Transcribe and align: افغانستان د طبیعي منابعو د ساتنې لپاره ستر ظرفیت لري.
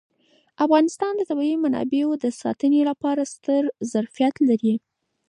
افغانستان 0.65 1.13
د 1.15 1.21
طبیعي 1.29 1.57
منابعو 1.63 2.11
د 2.23 2.25
ساتنې 2.41 2.81
لپاره 2.89 3.21
ستر 3.33 3.61
ظرفیت 3.91 4.35
لري. 4.49 4.75